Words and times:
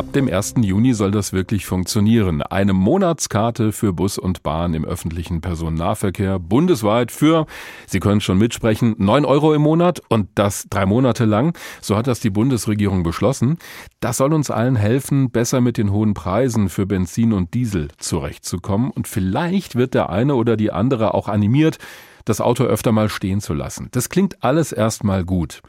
Ab 0.00 0.14
dem 0.14 0.32
1. 0.32 0.54
Juni 0.62 0.94
soll 0.94 1.10
das 1.10 1.34
wirklich 1.34 1.66
funktionieren. 1.66 2.40
Eine 2.40 2.72
Monatskarte 2.72 3.70
für 3.70 3.92
Bus 3.92 4.16
und 4.16 4.42
Bahn 4.42 4.72
im 4.72 4.86
öffentlichen 4.86 5.42
Personennahverkehr 5.42 6.38
bundesweit 6.38 7.12
für, 7.12 7.44
Sie 7.86 8.00
können 8.00 8.22
schon 8.22 8.38
mitsprechen, 8.38 8.94
9 8.96 9.26
Euro 9.26 9.52
im 9.52 9.60
Monat 9.60 10.00
und 10.08 10.30
das 10.36 10.66
drei 10.70 10.86
Monate 10.86 11.26
lang. 11.26 11.54
So 11.82 11.98
hat 11.98 12.06
das 12.06 12.18
die 12.18 12.30
Bundesregierung 12.30 13.02
beschlossen. 13.02 13.58
Das 14.00 14.16
soll 14.16 14.32
uns 14.32 14.50
allen 14.50 14.76
helfen, 14.76 15.30
besser 15.30 15.60
mit 15.60 15.76
den 15.76 15.92
hohen 15.92 16.14
Preisen 16.14 16.70
für 16.70 16.86
Benzin 16.86 17.34
und 17.34 17.52
Diesel 17.52 17.88
zurechtzukommen. 17.98 18.90
Und 18.92 19.06
vielleicht 19.06 19.76
wird 19.76 19.92
der 19.92 20.08
eine 20.08 20.34
oder 20.34 20.56
die 20.56 20.72
andere 20.72 21.12
auch 21.12 21.28
animiert, 21.28 21.76
das 22.24 22.40
Auto 22.40 22.64
öfter 22.64 22.92
mal 22.92 23.08
stehen 23.08 23.40
zu 23.40 23.54
lassen. 23.54 23.88
Das 23.92 24.08
klingt 24.08 24.42
alles 24.42 24.72
erstmal 24.72 25.24
gut. 25.24 25.62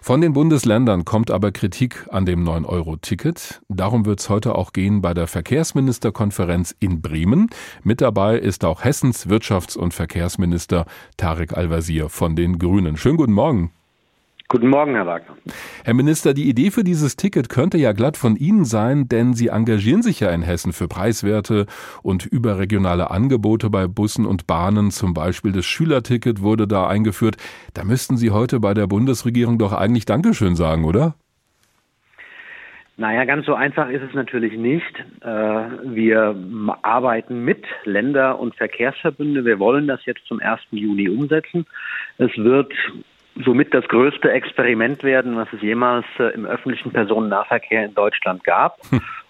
Von 0.00 0.20
den 0.20 0.32
Bundesländern 0.32 1.04
kommt 1.04 1.30
aber 1.30 1.52
Kritik 1.52 2.06
an 2.10 2.26
dem 2.26 2.44
9-Euro-Ticket. 2.44 3.60
Darum 3.68 4.06
wird 4.06 4.20
es 4.20 4.28
heute 4.28 4.54
auch 4.54 4.72
gehen 4.72 5.00
bei 5.00 5.14
der 5.14 5.26
Verkehrsministerkonferenz 5.26 6.74
in 6.80 7.00
Bremen. 7.00 7.50
Mit 7.82 8.00
dabei 8.00 8.38
ist 8.38 8.64
auch 8.64 8.84
Hessens 8.84 9.26
Wirtschafts- 9.28 9.76
und 9.76 9.94
Verkehrsminister 9.94 10.86
Tarek 11.16 11.56
Al-Wazir 11.56 12.08
von 12.08 12.36
den 12.36 12.58
Grünen. 12.58 12.96
Schönen 12.96 13.16
guten 13.16 13.32
Morgen. 13.32 13.72
Guten 14.50 14.68
Morgen, 14.68 14.94
Herr 14.94 15.06
Wagner. 15.06 15.36
Herr 15.84 15.92
Minister, 15.92 16.32
die 16.32 16.48
Idee 16.48 16.70
für 16.70 16.82
dieses 16.82 17.16
Ticket 17.16 17.50
könnte 17.50 17.76
ja 17.76 17.92
glatt 17.92 18.16
von 18.16 18.34
Ihnen 18.34 18.64
sein, 18.64 19.06
denn 19.06 19.34
Sie 19.34 19.48
engagieren 19.48 20.00
sich 20.00 20.20
ja 20.20 20.30
in 20.30 20.40
Hessen 20.40 20.72
für 20.72 20.88
preiswerte 20.88 21.66
und 22.02 22.24
überregionale 22.24 23.10
Angebote 23.10 23.68
bei 23.68 23.86
Bussen 23.86 24.24
und 24.24 24.46
Bahnen. 24.46 24.90
Zum 24.90 25.12
Beispiel 25.12 25.52
das 25.52 25.66
Schülerticket 25.66 26.40
wurde 26.40 26.66
da 26.66 26.86
eingeführt. 26.86 27.36
Da 27.74 27.84
müssten 27.84 28.16
Sie 28.16 28.30
heute 28.30 28.58
bei 28.58 28.72
der 28.72 28.86
Bundesregierung 28.86 29.58
doch 29.58 29.74
eigentlich 29.74 30.06
Dankeschön 30.06 30.56
sagen, 30.56 30.86
oder? 30.86 31.14
Naja, 32.96 33.26
ganz 33.26 33.44
so 33.44 33.54
einfach 33.54 33.90
ist 33.90 34.02
es 34.02 34.14
natürlich 34.14 34.56
nicht. 34.56 35.04
Äh, 35.20 35.26
wir 35.26 36.34
arbeiten 36.80 37.44
mit 37.44 37.66
Länder- 37.84 38.40
und 38.40 38.56
Verkehrsverbünde. 38.56 39.44
Wir 39.44 39.58
wollen 39.58 39.86
das 39.86 40.06
jetzt 40.06 40.24
zum 40.26 40.40
1. 40.40 40.58
Juni 40.70 41.10
umsetzen. 41.10 41.66
Es 42.16 42.34
wird 42.38 42.72
somit 43.44 43.72
das 43.74 43.86
größte 43.88 44.30
Experiment 44.30 45.02
werden, 45.02 45.36
was 45.36 45.48
es 45.52 45.62
jemals 45.62 46.06
äh, 46.18 46.34
im 46.34 46.44
öffentlichen 46.46 46.92
Personennahverkehr 46.92 47.84
in 47.84 47.94
Deutschland 47.94 48.44
gab. 48.44 48.78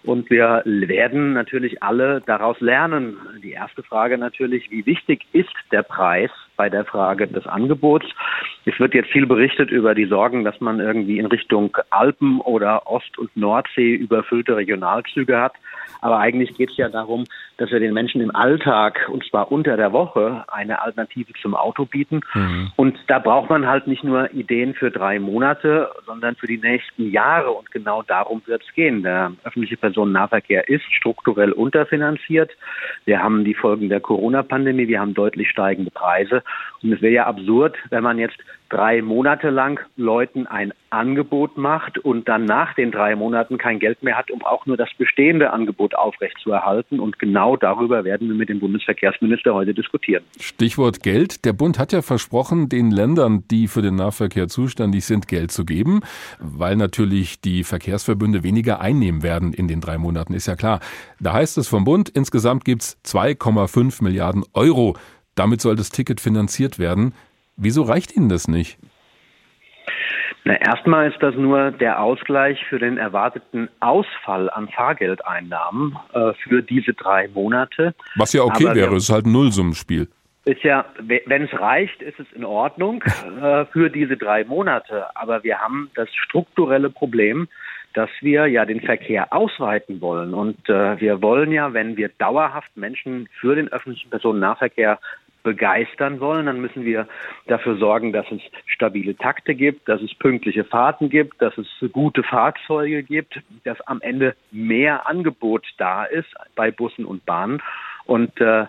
Und 0.03 0.29
wir 0.29 0.63
werden 0.65 1.33
natürlich 1.33 1.83
alle 1.83 2.21
daraus 2.25 2.59
lernen. 2.61 3.17
Die 3.43 3.51
erste 3.51 3.83
Frage 3.83 4.17
natürlich, 4.17 4.71
wie 4.71 4.85
wichtig 4.85 5.25
ist 5.33 5.53
der 5.71 5.83
Preis 5.83 6.31
bei 6.55 6.69
der 6.69 6.85
Frage 6.85 7.27
des 7.27 7.45
Angebots? 7.47 8.05
Es 8.65 8.79
wird 8.79 8.93
jetzt 8.93 9.11
viel 9.11 9.25
berichtet 9.25 9.71
über 9.71 9.95
die 9.95 10.05
Sorgen, 10.05 10.43
dass 10.43 10.59
man 10.61 10.79
irgendwie 10.79 11.19
in 11.19 11.25
Richtung 11.25 11.75
Alpen 11.89 12.39
oder 12.39 12.87
Ost- 12.87 13.17
und 13.17 13.35
Nordsee 13.35 13.93
überfüllte 13.95 14.55
Regionalzüge 14.55 15.39
hat. 15.39 15.53
Aber 16.01 16.19
eigentlich 16.19 16.55
geht 16.55 16.71
es 16.71 16.77
ja 16.77 16.87
darum, 16.87 17.25
dass 17.57 17.71
wir 17.71 17.79
den 17.79 17.93
Menschen 17.93 18.21
im 18.21 18.33
Alltag, 18.33 19.09
und 19.11 19.25
zwar 19.25 19.51
unter 19.51 19.75
der 19.75 19.91
Woche, 19.91 20.45
eine 20.47 20.81
Alternative 20.81 21.33
zum 21.41 21.55
Auto 21.55 21.85
bieten. 21.85 22.21
Mhm. 22.33 22.71
Und 22.75 22.97
da 23.07 23.19
braucht 23.19 23.49
man 23.49 23.67
halt 23.67 23.87
nicht 23.87 24.03
nur 24.03 24.31
Ideen 24.33 24.75
für 24.75 24.91
drei 24.91 25.19
Monate, 25.19 25.89
sondern 26.05 26.35
für 26.35 26.47
die 26.47 26.57
nächsten 26.57 27.11
Jahre. 27.11 27.51
Und 27.51 27.71
genau 27.71 28.01
darum 28.01 28.41
wird 28.45 28.63
es 28.63 28.73
gehen. 28.73 29.03
Der 29.03 29.33
öffentliche 29.43 29.77
Personennahverkehr 29.89 30.69
ist 30.69 30.85
strukturell 30.93 31.51
unterfinanziert. 31.51 32.51
Wir 33.05 33.21
haben 33.21 33.43
die 33.43 33.53
Folgen 33.53 33.89
der 33.89 33.99
Corona-Pandemie, 33.99 34.87
wir 34.87 34.99
haben 34.99 35.13
deutlich 35.13 35.49
steigende 35.49 35.91
Preise. 35.91 36.43
Und 36.83 36.93
es 36.93 37.01
wäre 37.01 37.13
ja 37.13 37.25
absurd, 37.25 37.75
wenn 37.89 38.03
man 38.03 38.19
jetzt 38.19 38.37
drei 38.69 39.01
Monate 39.01 39.49
lang 39.49 39.79
Leuten 39.97 40.47
ein 40.47 40.73
Angebot 40.91 41.57
macht 41.57 41.97
und 41.99 42.27
dann 42.27 42.45
nach 42.45 42.73
den 42.73 42.91
drei 42.91 43.15
Monaten 43.15 43.57
kein 43.57 43.79
Geld 43.79 44.01
mehr 44.01 44.17
hat, 44.17 44.31
um 44.31 44.43
auch 44.43 44.65
nur 44.65 44.77
das 44.77 44.89
bestehende 44.97 45.51
Angebot 45.51 45.95
aufrechtzuerhalten. 45.95 46.99
Und 46.99 47.19
genau 47.19 47.57
darüber 47.57 48.03
werden 48.03 48.27
wir 48.27 48.35
mit 48.35 48.49
dem 48.49 48.59
Bundesverkehrsminister 48.59 49.53
heute 49.53 49.73
diskutieren. 49.73 50.23
Stichwort 50.39 51.03
Geld. 51.03 51.45
Der 51.45 51.53
Bund 51.53 51.77
hat 51.77 51.91
ja 51.91 52.01
versprochen, 52.01 52.69
den 52.69 52.91
Ländern, 52.91 53.43
die 53.49 53.67
für 53.67 53.81
den 53.81 53.95
Nahverkehr 53.95 54.47
zuständig 54.47 55.05
sind, 55.05 55.27
Geld 55.27 55.51
zu 55.51 55.65
geben, 55.65 56.01
weil 56.39 56.75
natürlich 56.75 57.41
die 57.41 57.63
Verkehrsverbünde 57.63 58.43
weniger 58.43 58.79
einnehmen 58.81 59.23
werden 59.23 59.53
in 59.53 59.67
den 59.67 59.81
drei 59.81 59.97
Monaten, 59.97 60.33
ist 60.33 60.47
ja 60.47 60.55
klar. 60.55 60.79
Da 61.19 61.33
heißt 61.33 61.57
es 61.57 61.67
vom 61.67 61.83
Bund, 61.83 62.09
insgesamt 62.09 62.65
gibt 62.65 62.81
es 62.81 62.97
2,5 63.05 64.03
Milliarden 64.03 64.43
Euro. 64.53 64.95
Damit 65.35 65.61
soll 65.61 65.75
das 65.75 65.89
Ticket 65.89 66.19
finanziert 66.19 66.79
werden. 66.79 67.13
Wieso 67.61 67.83
reicht 67.83 68.15
Ihnen 68.15 68.29
das 68.29 68.47
nicht? 68.47 68.77
Na, 70.45 70.55
erstmal 70.55 71.11
ist 71.11 71.21
das 71.21 71.35
nur 71.35 71.71
der 71.71 72.01
Ausgleich 72.01 72.63
für 72.69 72.79
den 72.79 72.97
erwarteten 72.97 73.67
Ausfall 73.81 74.49
an 74.49 74.69
Fahrgeldeinnahmen 74.69 75.97
äh, 76.13 76.33
für 76.41 76.63
diese 76.63 76.93
drei 76.93 77.27
Monate. 77.27 77.93
Was 78.15 78.31
ja 78.33 78.43
okay 78.43 78.67
Aber 78.67 78.75
wäre, 78.75 78.95
es 78.95 79.03
ist 79.03 79.13
halt 79.13 79.25
ein 79.25 79.33
Nullsummenspiel. 79.33 80.07
Ist 80.45 80.63
ja, 80.63 80.85
wenn 80.99 81.43
es 81.43 81.53
reicht, 81.53 82.01
ist 82.01 82.19
es 82.19 82.31
in 82.31 82.45
Ordnung 82.45 83.03
äh, 83.41 83.65
für 83.65 83.89
diese 83.89 84.15
drei 84.15 84.45
Monate. 84.45 85.05
Aber 85.15 85.43
wir 85.43 85.59
haben 85.59 85.91
das 85.95 86.07
strukturelle 86.15 86.89
Problem, 86.89 87.49
dass 87.93 88.09
wir 88.21 88.47
ja 88.47 88.65
den 88.65 88.79
Verkehr 88.79 89.33
ausweiten 89.33 89.99
wollen. 89.99 90.33
Und 90.33 90.69
äh, 90.69 90.99
wir 91.01 91.21
wollen 91.21 91.51
ja, 91.51 91.73
wenn 91.73 91.97
wir 91.97 92.09
dauerhaft 92.17 92.77
Menschen 92.77 93.27
für 93.39 93.55
den 93.55 93.67
öffentlichen 93.67 94.09
Personennahverkehr 94.09 94.99
begeistern 95.43 96.19
wollen, 96.19 96.45
dann 96.47 96.61
müssen 96.61 96.85
wir 96.85 97.07
dafür 97.47 97.77
sorgen, 97.77 98.11
dass 98.11 98.25
es 98.31 98.41
stabile 98.65 99.15
Takte 99.15 99.55
gibt, 99.55 99.87
dass 99.87 100.01
es 100.01 100.13
pünktliche 100.15 100.63
Fahrten 100.63 101.09
gibt, 101.09 101.41
dass 101.41 101.57
es 101.57 101.67
gute 101.91 102.23
Fahrzeuge 102.23 103.03
gibt, 103.03 103.39
dass 103.63 103.79
am 103.81 104.01
Ende 104.01 104.35
mehr 104.51 105.07
Angebot 105.07 105.65
da 105.77 106.03
ist 106.03 106.29
bei 106.55 106.71
Bussen 106.71 107.05
und 107.05 107.25
Bahnen. 107.25 107.61
Und 108.05 108.41
äh, 108.41 108.65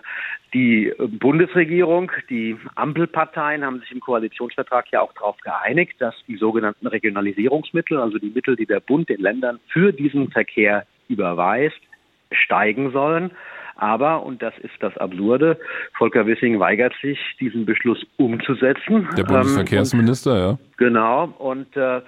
die 0.53 0.93
Bundesregierung, 0.97 2.11
die 2.29 2.57
Ampelparteien 2.75 3.65
haben 3.65 3.79
sich 3.79 3.91
im 3.91 4.01
Koalitionsvertrag 4.01 4.91
ja 4.91 5.01
auch 5.01 5.13
darauf 5.13 5.37
geeinigt, 5.37 5.95
dass 5.99 6.13
die 6.27 6.35
sogenannten 6.35 6.87
Regionalisierungsmittel, 6.87 7.97
also 7.97 8.19
die 8.19 8.29
Mittel, 8.29 8.55
die 8.55 8.65
der 8.65 8.81
Bund 8.81 9.09
den 9.09 9.21
Ländern 9.21 9.59
für 9.69 9.93
diesen 9.93 10.29
Verkehr 10.29 10.85
überweist, 11.07 11.79
steigen 12.31 12.91
sollen. 12.91 13.31
Aber, 13.75 14.23
und 14.23 14.41
das 14.41 14.53
ist 14.59 14.73
das 14.79 14.95
Absurde, 14.97 15.57
Volker 15.97 16.25
Wissing 16.25 16.59
weigert 16.59 16.93
sich, 17.01 17.19
diesen 17.39 17.65
Beschluss 17.65 18.05
umzusetzen. 18.17 19.07
Der 19.17 19.23
Bundesverkehrsminister, 19.23 20.35
ähm, 20.35 20.41
ja. 20.41 20.57
Genau. 20.77 21.33
Und 21.37 21.75
äh, 21.75 22.01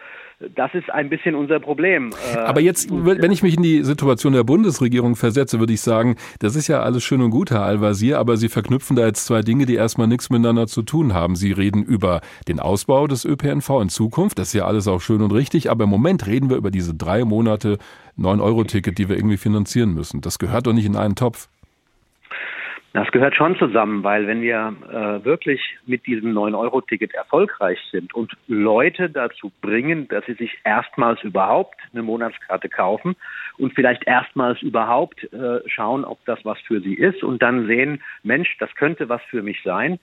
das 0.55 0.73
ist 0.73 0.89
ein 0.89 1.09
bisschen 1.09 1.35
unser 1.35 1.59
Problem. 1.59 2.11
Äh, 2.33 2.37
Aber 2.37 2.61
jetzt, 2.61 2.89
wenn 2.91 3.31
ich 3.31 3.43
mich 3.43 3.55
in 3.55 3.63
die 3.63 3.83
Situation 3.83 4.33
der 4.33 4.43
Bundesregierung 4.43 5.15
versetze, 5.15 5.59
würde 5.59 5.73
ich 5.73 5.81
sagen, 5.81 6.15
das 6.39 6.55
ist 6.55 6.67
ja 6.67 6.81
alles 6.81 7.03
schön 7.03 7.21
und 7.21 7.31
gut, 7.31 7.51
Herr 7.51 7.63
Al-Wazir, 7.63 8.19
aber 8.19 8.37
Sie 8.37 8.49
verknüpfen 8.49 8.95
da 8.95 9.05
jetzt 9.05 9.25
zwei 9.25 9.41
Dinge, 9.41 9.65
die 9.65 9.75
erstmal 9.75 10.07
nichts 10.07 10.29
miteinander 10.29 10.67
zu 10.67 10.81
tun 10.81 11.13
haben. 11.13 11.35
Sie 11.35 11.51
reden 11.51 11.83
über 11.83 12.21
den 12.47 12.59
Ausbau 12.59 13.07
des 13.07 13.25
ÖPNV 13.25 13.69
in 13.81 13.89
Zukunft, 13.89 14.39
das 14.39 14.47
ist 14.49 14.53
ja 14.53 14.65
alles 14.65 14.87
auch 14.87 15.01
schön 15.01 15.21
und 15.21 15.31
richtig, 15.31 15.69
aber 15.69 15.85
im 15.85 15.89
Moment 15.89 16.27
reden 16.27 16.49
wir 16.49 16.57
über 16.57 16.71
diese 16.71 16.93
drei 16.93 17.23
Monate 17.23 17.77
9-Euro-Ticket, 18.17 18.97
die 18.97 19.09
wir 19.09 19.15
irgendwie 19.15 19.37
finanzieren 19.37 19.93
müssen. 19.93 20.21
Das 20.21 20.39
gehört 20.39 20.67
doch 20.67 20.73
nicht 20.73 20.85
in 20.85 20.95
einen 20.95 21.15
Topf. 21.15 21.49
Das 22.93 23.09
gehört 23.11 23.35
schon 23.35 23.57
zusammen, 23.57 24.03
weil 24.03 24.27
wenn 24.27 24.43
wir 24.43 24.75
äh, 24.87 25.25
wirklich 25.25 25.59
mit 25.87 26.05
diesem 26.05 26.31
9-Euro-Ticket 26.37 27.15
erfolgreich 27.15 27.79
sind 27.91 28.13
und 28.13 28.33
Leute 28.47 29.09
dazu 29.09 29.51
bringen, 29.61 30.07
dass 30.09 30.23
sie 30.27 30.35
sich 30.35 30.59
erstmals 30.63 31.19
überhaupt 31.23 31.75
eine 31.91 32.03
Monatskarte 32.03 32.69
kaufen 32.69 33.15
und 33.57 33.73
vielleicht 33.73 34.05
erstmals 34.05 34.61
überhaupt 34.61 35.23
äh, 35.33 35.67
schauen, 35.67 36.05
ob 36.05 36.23
das 36.25 36.45
was 36.45 36.59
für 36.67 36.81
sie 36.81 36.93
ist 36.93 37.23
und 37.23 37.41
dann 37.41 37.65
sehen, 37.65 38.03
Mensch, 38.21 38.57
das 38.59 38.73
könnte 38.75 39.09
was 39.09 39.23
für 39.23 39.41
mich 39.41 39.63
sein, 39.63 39.97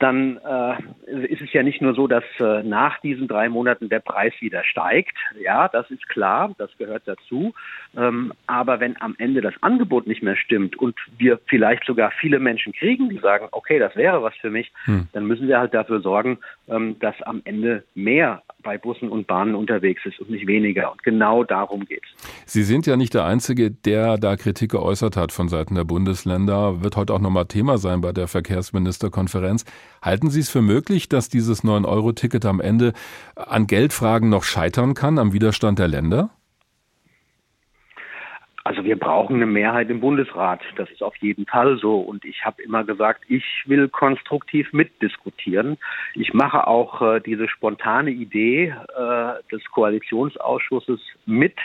dann 0.00 0.38
äh, 0.38 1.26
ist 1.26 1.42
es 1.42 1.52
ja 1.52 1.62
nicht 1.62 1.82
nur 1.82 1.94
so, 1.94 2.06
dass 2.06 2.24
äh, 2.40 2.62
nach 2.62 2.98
diesen 3.00 3.28
drei 3.28 3.48
Monaten 3.48 3.90
der 3.90 4.00
Preis 4.00 4.32
wieder 4.40 4.64
steigt. 4.64 5.16
Ja, 5.40 5.68
das 5.68 5.90
ist 5.90 6.08
klar, 6.08 6.54
das 6.56 6.70
gehört 6.78 7.02
dazu. 7.06 7.52
Ähm, 7.96 8.32
aber 8.46 8.80
wenn 8.80 9.00
am 9.00 9.14
Ende 9.18 9.42
das 9.42 9.54
Angebot 9.60 10.06
nicht 10.06 10.22
mehr 10.22 10.36
stimmt 10.36 10.76
und 10.76 10.96
wir 11.18 11.38
vielleicht 11.46 11.84
sogar 11.84 12.10
viele 12.30 12.40
Menschen 12.40 12.72
kriegen, 12.72 13.08
die 13.08 13.18
sagen, 13.18 13.48
okay, 13.50 13.78
das 13.80 13.96
wäre 13.96 14.22
was 14.22 14.34
für 14.40 14.50
mich, 14.50 14.70
hm. 14.84 15.08
dann 15.12 15.26
müssen 15.26 15.48
wir 15.48 15.58
halt 15.58 15.74
dafür 15.74 16.00
sorgen, 16.00 16.38
ähm, 16.68 16.96
dass 17.00 17.20
am 17.22 17.42
Ende 17.44 17.82
mehr 17.94 18.42
bei 18.62 18.78
Bussen 18.78 19.08
und 19.08 19.26
Bahnen 19.26 19.54
unterwegs 19.56 20.02
ist 20.04 20.20
und 20.20 20.30
nicht 20.30 20.46
weniger. 20.46 20.92
Und 20.92 21.02
genau 21.02 21.42
darum 21.42 21.86
geht 21.86 22.02
es. 22.04 22.28
Sie 22.46 22.62
sind 22.62 22.86
ja 22.86 22.96
nicht 22.96 23.14
der 23.14 23.24
Einzige, 23.24 23.70
der 23.70 24.16
da 24.16 24.36
Kritik 24.36 24.70
geäußert 24.70 25.16
hat 25.16 25.32
von 25.32 25.48
Seiten 25.48 25.74
der 25.74 25.84
Bundesländer. 25.84 26.82
Wird 26.82 26.96
heute 26.96 27.14
auch 27.14 27.20
nochmal 27.20 27.46
Thema 27.46 27.78
sein 27.78 28.00
bei 28.00 28.12
der 28.12 28.28
Verkehrsministerkonferenz. 28.28 29.64
Halten 30.02 30.30
Sie 30.30 30.40
es 30.40 30.50
für 30.50 30.62
möglich, 30.62 31.08
dass 31.08 31.28
dieses 31.28 31.64
9-Euro-Ticket 31.64 32.44
am 32.44 32.60
Ende 32.60 32.92
an 33.34 33.66
Geldfragen 33.66 34.28
noch 34.28 34.44
scheitern 34.44 34.94
kann, 34.94 35.18
am 35.18 35.32
Widerstand 35.32 35.78
der 35.78 35.88
Länder? 35.88 36.30
Also 38.70 38.84
wir 38.84 38.96
brauchen 38.96 39.34
eine 39.34 39.46
Mehrheit 39.46 39.90
im 39.90 39.98
Bundesrat. 39.98 40.60
Das 40.76 40.88
ist 40.90 41.02
auf 41.02 41.16
jeden 41.16 41.44
Fall 41.44 41.76
so. 41.78 41.98
Und 41.98 42.24
ich 42.24 42.44
habe 42.44 42.62
immer 42.62 42.84
gesagt, 42.84 43.24
ich 43.26 43.42
will 43.66 43.88
konstruktiv 43.88 44.72
mitdiskutieren. 44.72 45.76
Ich 46.14 46.32
mache 46.34 46.68
auch 46.68 47.02
äh, 47.02 47.18
diese 47.18 47.48
spontane 47.48 48.12
Idee 48.12 48.66
äh, 48.96 49.32
des 49.50 49.64
Koalitionsausschusses 49.72 51.00
mit, 51.26 51.56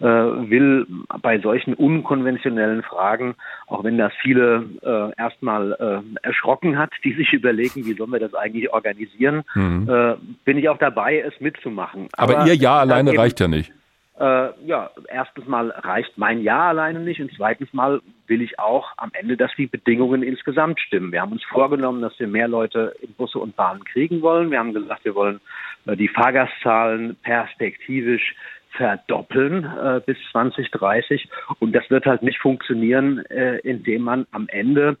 äh, 0.00 0.06
will 0.06 0.86
bei 1.20 1.38
solchen 1.40 1.74
unkonventionellen 1.74 2.82
Fragen, 2.82 3.34
auch 3.66 3.84
wenn 3.84 3.98
das 3.98 4.14
viele 4.22 4.64
äh, 4.80 5.20
erstmal 5.20 5.72
äh, 5.72 6.26
erschrocken 6.26 6.78
hat, 6.78 6.92
die 7.04 7.12
sich 7.12 7.34
überlegen, 7.34 7.84
wie 7.84 7.92
sollen 7.92 8.12
wir 8.12 8.20
das 8.20 8.32
eigentlich 8.32 8.72
organisieren, 8.72 9.44
mhm. 9.54 9.86
Äh, 9.90 10.14
bin 10.46 10.56
ich 10.56 10.70
auch 10.70 10.78
dabei, 10.78 11.18
es 11.18 11.38
mitzumachen. 11.38 12.08
Aber, 12.14 12.38
Aber 12.38 12.46
Ihr 12.46 12.56
Ja 12.56 12.78
alleine 12.78 13.18
reicht 13.18 13.40
ja 13.40 13.46
nicht. 13.46 13.74
Äh, 14.18 14.48
ja, 14.64 14.90
erstens 15.08 15.46
mal 15.46 15.70
reicht 15.70 16.16
mein 16.16 16.40
Ja 16.40 16.68
alleine 16.68 17.00
nicht 17.00 17.20
und 17.20 17.30
zweitens 17.36 17.72
mal 17.74 18.00
will 18.26 18.40
ich 18.40 18.58
auch 18.58 18.92
am 18.96 19.10
Ende, 19.12 19.36
dass 19.36 19.50
die 19.56 19.66
Bedingungen 19.66 20.22
insgesamt 20.22 20.80
stimmen. 20.80 21.12
Wir 21.12 21.20
haben 21.20 21.32
uns 21.32 21.44
vorgenommen, 21.44 22.00
dass 22.00 22.18
wir 22.18 22.26
mehr 22.26 22.48
Leute 22.48 22.94
in 23.02 23.12
Busse 23.12 23.38
und 23.38 23.56
Bahnen 23.56 23.84
kriegen 23.84 24.22
wollen. 24.22 24.50
Wir 24.50 24.58
haben 24.58 24.72
gesagt, 24.72 25.04
wir 25.04 25.14
wollen 25.14 25.40
äh, 25.84 25.96
die 25.96 26.08
Fahrgastzahlen 26.08 27.16
perspektivisch 27.22 28.34
verdoppeln 28.70 29.64
äh, 29.64 30.00
bis 30.04 30.16
2030. 30.32 31.28
Und 31.58 31.72
das 31.72 31.88
wird 31.90 32.06
halt 32.06 32.22
nicht 32.22 32.38
funktionieren, 32.38 33.24
äh, 33.26 33.58
indem 33.58 34.02
man 34.02 34.26
am 34.32 34.48
Ende 34.48 34.96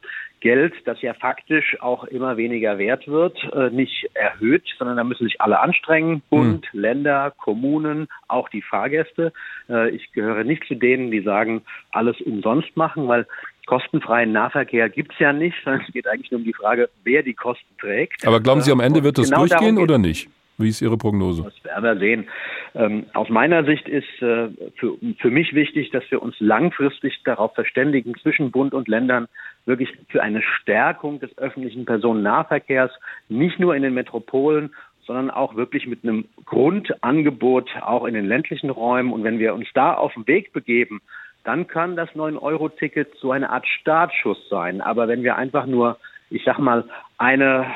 Geld, 0.46 0.74
das 0.84 1.02
ja 1.02 1.12
faktisch 1.12 1.76
auch 1.80 2.04
immer 2.04 2.36
weniger 2.36 2.78
wert 2.78 3.08
wird, 3.08 3.36
äh, 3.52 3.68
nicht 3.70 4.08
erhöht, 4.14 4.62
sondern 4.78 4.96
da 4.96 5.02
müssen 5.02 5.24
sich 5.24 5.40
alle 5.40 5.58
anstrengen. 5.58 6.22
Bund, 6.30 6.68
mhm. 6.72 6.80
Länder, 6.80 7.32
Kommunen, 7.36 8.06
auch 8.28 8.48
die 8.48 8.62
Fahrgäste. 8.62 9.32
Äh, 9.68 9.90
ich 9.90 10.12
gehöre 10.12 10.44
nicht 10.44 10.62
zu 10.68 10.76
denen, 10.76 11.10
die 11.10 11.22
sagen, 11.22 11.62
alles 11.90 12.20
umsonst 12.20 12.76
machen, 12.76 13.08
weil 13.08 13.26
kostenfreien 13.66 14.30
Nahverkehr 14.30 14.88
gibt 14.88 15.14
es 15.14 15.18
ja 15.18 15.32
nicht, 15.32 15.56
sondern 15.64 15.82
es 15.84 15.92
geht 15.92 16.06
eigentlich 16.06 16.30
nur 16.30 16.38
um 16.38 16.44
die 16.44 16.54
Frage, 16.54 16.90
wer 17.02 17.24
die 17.24 17.34
Kosten 17.34 17.76
trägt. 17.80 18.24
Aber 18.24 18.38
glauben 18.38 18.60
Sie, 18.60 18.70
am 18.70 18.78
Ende 18.78 19.02
wird 19.02 19.18
das 19.18 19.28
genau 19.28 19.46
durchgehen 19.46 19.78
oder 19.78 19.98
nicht? 19.98 20.28
Wie 20.58 20.68
ist 20.68 20.80
Ihre 20.80 20.96
Prognose? 20.96 21.42
Das 21.42 21.64
werden 21.64 21.84
wir 21.84 21.96
sehen. 21.98 22.28
Ähm, 22.74 23.06
aus 23.12 23.28
meiner 23.28 23.64
Sicht 23.64 23.88
ist 23.88 24.22
äh, 24.22 24.48
für, 24.76 24.96
für 25.18 25.30
mich 25.30 25.54
wichtig, 25.54 25.90
dass 25.90 26.04
wir 26.10 26.22
uns 26.22 26.34
langfristig 26.40 27.22
darauf 27.24 27.54
verständigen, 27.54 28.14
zwischen 28.22 28.50
Bund 28.50 28.72
und 28.74 28.88
Ländern 28.88 29.28
wirklich 29.66 29.90
für 30.08 30.22
eine 30.22 30.42
Stärkung 30.42 31.20
des 31.20 31.36
öffentlichen 31.38 31.84
Personennahverkehrs, 31.84 32.90
nicht 33.28 33.58
nur 33.58 33.74
in 33.74 33.82
den 33.82 33.94
Metropolen, 33.94 34.74
sondern 35.06 35.30
auch 35.30 35.56
wirklich 35.56 35.86
mit 35.86 36.02
einem 36.02 36.26
Grundangebot 36.44 37.70
auch 37.80 38.04
in 38.04 38.14
den 38.14 38.26
ländlichen 38.26 38.70
Räumen. 38.70 39.12
Und 39.12 39.24
wenn 39.24 39.38
wir 39.38 39.54
uns 39.54 39.68
da 39.74 39.94
auf 39.94 40.14
den 40.14 40.26
Weg 40.26 40.52
begeben, 40.52 41.00
dann 41.44 41.68
kann 41.68 41.96
das 41.96 42.10
9-Euro-Ticket 42.10 43.14
so 43.18 43.30
eine 43.30 43.50
Art 43.50 43.66
Startschuss 43.66 44.48
sein. 44.48 44.80
Aber 44.80 45.06
wenn 45.06 45.22
wir 45.22 45.36
einfach 45.36 45.66
nur, 45.66 45.96
ich 46.28 46.42
sag 46.44 46.58
mal, 46.58 46.84
eine 47.18 47.66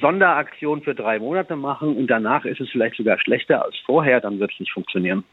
Sonderaktion 0.00 0.82
für 0.82 0.94
drei 0.94 1.18
Monate 1.18 1.56
machen 1.56 1.96
und 1.96 2.08
danach 2.08 2.44
ist 2.44 2.60
es 2.60 2.68
vielleicht 2.70 2.96
sogar 2.96 3.18
schlechter 3.18 3.64
als 3.64 3.76
vorher, 3.84 4.20
dann 4.20 4.38
wird 4.38 4.52
es 4.52 4.60
nicht 4.60 4.72
funktionieren 4.72 5.24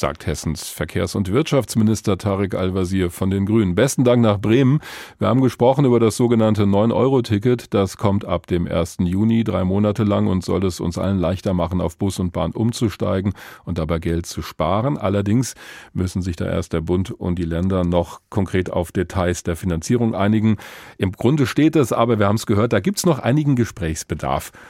sagt 0.00 0.26
Hessens 0.26 0.70
Verkehrs- 0.70 1.14
und 1.14 1.30
Wirtschaftsminister 1.30 2.16
Tarek 2.16 2.54
Al-Wazir 2.54 3.10
von 3.10 3.30
den 3.30 3.46
Grünen. 3.46 3.74
Besten 3.74 4.04
Dank 4.04 4.22
nach 4.22 4.38
Bremen. 4.38 4.80
Wir 5.18 5.28
haben 5.28 5.42
gesprochen 5.42 5.84
über 5.84 6.00
das 6.00 6.16
sogenannte 6.16 6.62
9-Euro-Ticket. 6.62 7.74
Das 7.74 7.96
kommt 7.96 8.24
ab 8.24 8.46
dem 8.46 8.66
1. 8.66 8.98
Juni 9.00 9.44
drei 9.44 9.64
Monate 9.64 10.04
lang 10.04 10.26
und 10.26 10.44
soll 10.44 10.64
es 10.64 10.80
uns 10.80 10.96
allen 10.96 11.18
leichter 11.18 11.54
machen, 11.54 11.80
auf 11.80 11.98
Bus 11.98 12.18
und 12.18 12.32
Bahn 12.32 12.52
umzusteigen 12.52 13.34
und 13.64 13.78
dabei 13.78 13.98
Geld 13.98 14.26
zu 14.26 14.42
sparen. 14.42 14.96
Allerdings 14.96 15.54
müssen 15.92 16.22
sich 16.22 16.36
da 16.36 16.46
erst 16.46 16.72
der 16.72 16.80
Bund 16.80 17.10
und 17.10 17.38
die 17.38 17.44
Länder 17.44 17.84
noch 17.84 18.20
konkret 18.30 18.72
auf 18.72 18.92
Details 18.92 19.42
der 19.42 19.56
Finanzierung 19.56 20.14
einigen. 20.14 20.56
Im 20.96 21.12
Grunde 21.12 21.46
steht 21.46 21.76
es 21.76 21.92
aber, 21.92 22.18
wir 22.18 22.26
haben 22.26 22.36
es 22.36 22.46
gehört, 22.46 22.72
da 22.72 22.80
gibt 22.80 22.98
es 23.00 23.06
noch 23.06 23.18
einigen 23.18 23.56
Gesprächsbedarf. 23.56 24.52